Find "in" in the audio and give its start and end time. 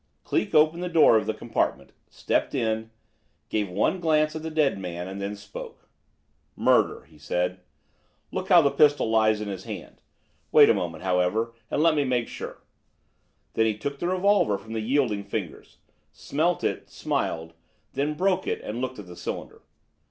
2.55-2.89, 9.41-9.47